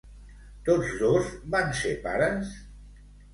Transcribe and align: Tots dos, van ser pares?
Tots 0.69 0.93
dos, 1.01 1.29
van 1.57 1.69
ser 1.81 1.93
pares? 2.07 2.57